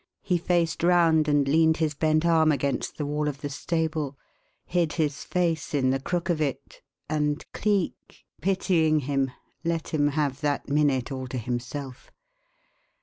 [0.23, 4.17] He faced round and leaned his bent arm against the wall of the stable,
[4.65, 9.29] hid his face in the crook of it, and Cleek, pitying him,
[9.63, 12.09] let him have that minute all to himself.